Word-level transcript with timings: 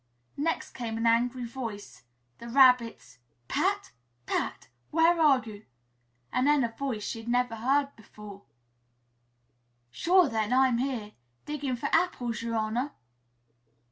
Next 0.37 0.71
came 0.73 0.97
an 0.97 1.05
angry 1.05 1.45
voice 1.45 2.05
the 2.39 2.47
Rabbit's 2.47 3.19
"Pat! 3.47 3.91
Pat! 4.25 4.67
Where 4.89 5.21
are 5.21 5.43
you?" 5.45 5.67
And 6.33 6.47
then 6.47 6.63
a 6.63 6.69
voice 6.71 7.03
she 7.03 7.19
had 7.19 7.27
never 7.27 7.53
heard 7.57 7.95
before, 7.95 8.41
"Sure 9.91 10.27
then, 10.27 10.53
I'm 10.53 10.79
here! 10.79 11.11
Digging 11.45 11.75
for 11.75 11.89
apples, 11.93 12.41
yer 12.41 12.55
honor!" 12.55 12.93